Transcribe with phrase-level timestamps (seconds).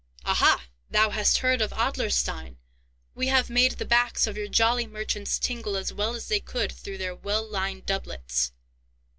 [0.25, 0.65] "Aha!
[0.89, 2.57] thou hast heard of Adlerstein!
[3.13, 6.71] We have made the backs of your jolly merchants tingle as well as they could
[6.71, 8.51] through their well lined doublets!